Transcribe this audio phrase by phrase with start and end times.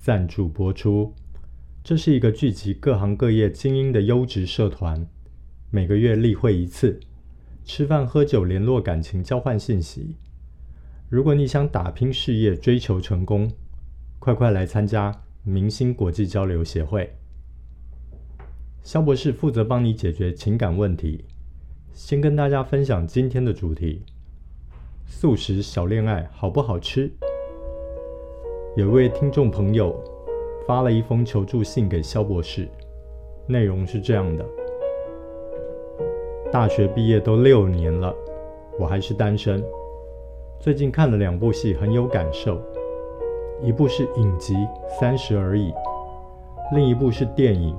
[0.00, 1.14] 赞助播出。
[1.84, 5.06] 这是一个聚集各行各业精英的优质社团，
[5.70, 7.00] 每个月例会一次，
[7.64, 10.16] 吃饭喝酒，联络感情，交换信息。
[11.08, 13.50] 如果你想打拼事业，追求成功，
[14.18, 17.16] 快快来参加明星国际交流协会。
[18.82, 21.24] 肖博士负责帮你解决情感问题。
[21.92, 24.02] 先跟大家分享今天的主题：
[25.06, 27.10] 素食小恋爱好不好吃？
[28.78, 29.92] 有位听众朋友
[30.64, 32.68] 发了一封求助信给萧博士，
[33.44, 34.46] 内容是这样的：
[36.52, 38.14] 大学毕业都六年了，
[38.78, 39.60] 我还是单身。
[40.60, 42.56] 最近看了两部戏，很有感受。
[43.60, 44.54] 一部是影集
[45.00, 45.72] 《三十而已》，
[46.72, 47.74] 另一部是电影《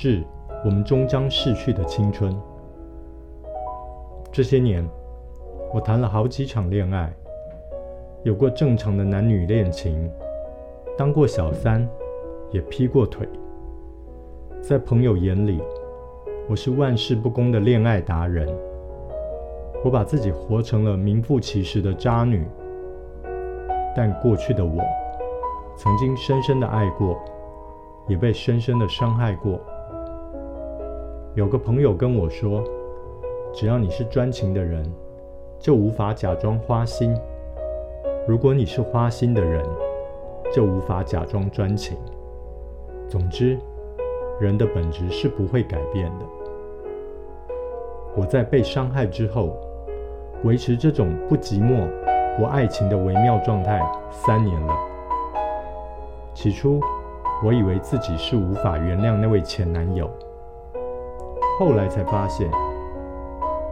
[0.00, 0.22] 致
[0.64, 2.32] 我们终将逝去的青春》。
[4.30, 4.88] 这些年，
[5.74, 7.12] 我谈了好几场恋爱。
[8.22, 10.10] 有过正常的男女恋情，
[10.96, 11.88] 当过小三，
[12.50, 13.26] 也劈过腿。
[14.60, 15.58] 在朋友眼里，
[16.46, 18.46] 我是万事不公的恋爱达人。
[19.82, 22.46] 我把自己活成了名副其实的渣女。
[23.96, 24.82] 但过去的我，
[25.74, 27.18] 曾经深深的爱过，
[28.06, 29.58] 也被深深的伤害过。
[31.34, 32.62] 有个朋友跟我说，
[33.54, 34.84] 只要你是专情的人，
[35.58, 37.16] 就无法假装花心。
[38.30, 39.60] 如果你是花心的人，
[40.54, 41.98] 就无法假装专情。
[43.08, 43.58] 总之，
[44.38, 46.24] 人的本质是不会改变的。
[48.14, 49.56] 我在被伤害之后，
[50.44, 51.88] 维持这种不寂寞、
[52.36, 54.76] 不爱情的微妙状态三年了。
[56.32, 56.78] 起初，
[57.44, 60.08] 我以为自己是无法原谅那位前男友，
[61.58, 62.48] 后来才发现，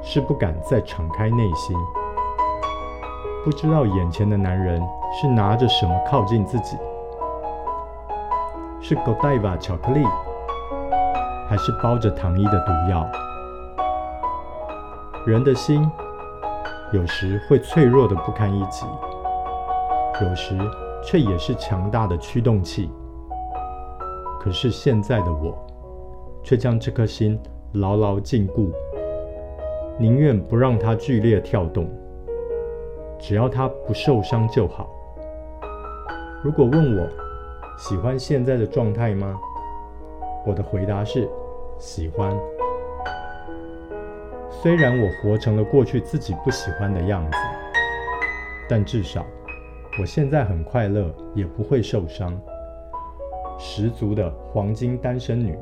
[0.00, 1.76] 是不敢再敞开内心。
[3.46, 6.76] 不知道眼前的男人是拿着什么靠近自己，
[8.82, 10.02] 是 Godiva 巧克力，
[11.48, 13.08] 还是包着糖衣的毒药？
[15.24, 15.88] 人的心
[16.92, 18.84] 有时会脆弱的不堪一击，
[20.20, 20.58] 有时
[21.04, 22.90] 却也是强大的驱动器。
[24.40, 25.56] 可是现在的我，
[26.42, 27.40] 却将这颗心
[27.74, 28.72] 牢牢禁锢，
[30.00, 31.88] 宁愿不让它剧烈跳动。
[33.18, 34.88] 只要他不受伤就好。
[36.42, 37.08] 如果问我
[37.78, 39.38] 喜欢现在的状态吗？
[40.46, 41.28] 我的回答是
[41.78, 42.32] 喜欢。
[44.50, 47.36] 虽然我活成了过去自己不喜欢的样子，
[48.68, 49.24] 但至少
[50.00, 52.38] 我现在很快乐，也不会受伤。
[53.58, 55.58] 十足的黄金单身女。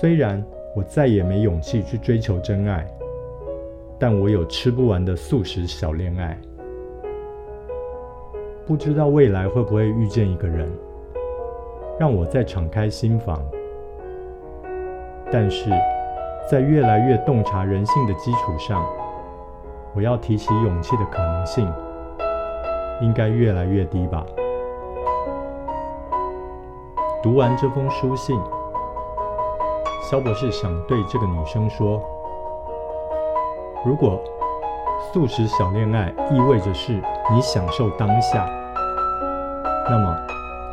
[0.00, 2.86] 虽然我再也没勇气去追求真爱。
[3.98, 6.38] 但我有吃不完的素食小恋爱，
[8.66, 10.70] 不知道未来会不会遇见一个人，
[11.98, 13.42] 让我再敞开心房。
[15.32, 15.70] 但是，
[16.50, 18.86] 在越来越洞察人性的基础上，
[19.94, 21.66] 我要提起勇气的可能性，
[23.00, 24.26] 应该越来越低吧。
[27.22, 28.38] 读完这封书信，
[30.02, 31.98] 肖博士想对这个女生说。
[33.86, 34.20] 如果
[35.12, 36.92] 素食小恋爱意味着是
[37.32, 38.44] 你享受当下，
[39.88, 40.16] 那么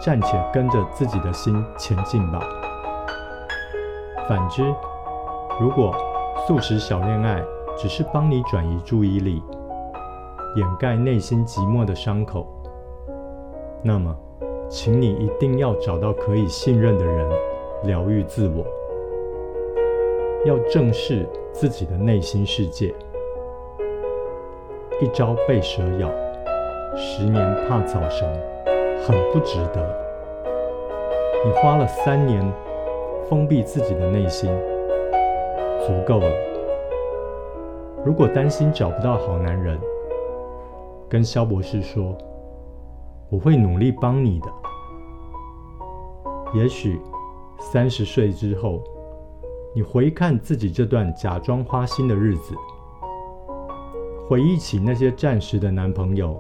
[0.02, 2.40] 暂且跟着自己的心前进吧。
[4.28, 4.64] 反之，
[5.62, 5.96] 如果
[6.48, 7.40] 素食小恋爱
[7.78, 9.44] 只是帮你转移注意力，
[10.56, 12.48] 掩盖内心寂寞的伤口，
[13.84, 14.12] 那么，
[14.68, 17.30] 请你一定要找到可以信任的人，
[17.84, 18.66] 疗愈自我。
[20.46, 22.94] 要正视自己的内心世界。
[25.02, 26.10] 一朝被蛇咬，
[26.96, 28.28] 十年怕草绳，
[29.06, 30.04] 很不值得。
[31.46, 32.44] 你花了三年
[33.30, 34.50] 封闭自己的内心，
[35.80, 36.30] 足够了。
[38.06, 39.80] 如果担心找不到好男人，
[41.08, 42.18] 跟萧博士说，
[43.30, 44.48] 我会努力帮你的。
[46.54, 47.00] 也许
[47.60, 48.84] 三十岁之后，
[49.76, 52.56] 你回看自己这段假装花心的日子，
[54.30, 56.40] 回忆起那些暂时的男朋友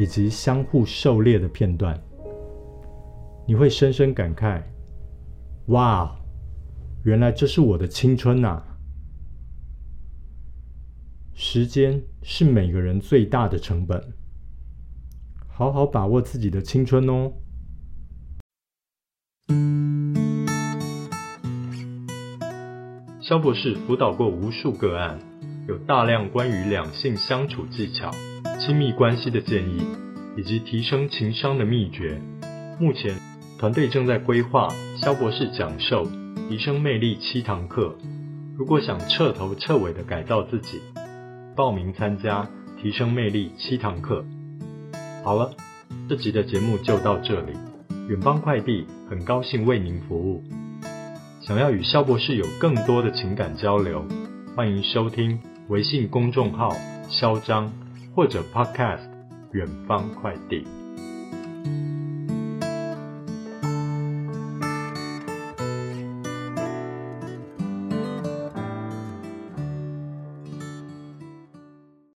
[0.00, 2.02] 以及相互狩猎的片段。
[3.46, 4.62] 你会深深感慨
[5.68, 6.18] ：“哇，
[7.04, 8.62] 原来这是我的青春呐！”
[11.34, 14.02] 时间是每个人最大的成本，
[15.46, 17.30] 好好把握自己的青春哦。
[23.28, 25.18] 肖博士辅导过无数个案，
[25.66, 28.12] 有大量关于两性相处技巧、
[28.60, 29.84] 亲密关系的建议，
[30.36, 32.22] 以及提升情商的秘诀。
[32.78, 33.18] 目前，
[33.58, 34.68] 团队正在规划
[35.02, 36.06] 肖博士讲授
[36.48, 37.96] 提升魅力七堂课，
[38.56, 40.80] 如果想彻头彻尾的改造自己，
[41.56, 42.48] 报名参加
[42.80, 44.24] 提升魅力七堂课。
[45.24, 45.50] 好了，
[46.08, 47.54] 这集的节目就到这里。
[48.08, 50.44] 远方快递很高兴为您服务。
[51.46, 54.04] 想要与肖博士有更多的情感交流，
[54.56, 55.38] 欢迎收听
[55.68, 56.74] 微信公众号
[57.08, 57.72] “肖张”
[58.16, 59.08] 或者 Podcast“
[59.52, 60.66] 远方快递”。